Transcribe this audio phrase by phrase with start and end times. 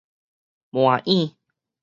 [0.71, 1.35] 麻芛